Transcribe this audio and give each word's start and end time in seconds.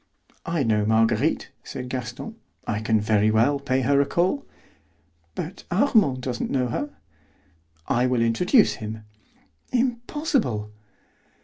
"I 0.47 0.63
know 0.63 0.83
Marguerite," 0.83 1.51
said 1.63 1.87
Gaston; 1.87 2.35
"I 2.65 2.79
can 2.79 2.99
very 2.99 3.29
well 3.29 3.59
pay 3.59 3.81
her 3.81 4.01
a 4.01 4.05
call." 4.07 4.47
"But 5.35 5.63
Armand 5.69 6.21
doesn't 6.23 6.49
know 6.49 6.69
her." 6.69 6.89
"I 7.87 8.07
will 8.07 8.23
introduce 8.23 8.73
him." 8.81 9.03
"Impossible." 9.71 10.71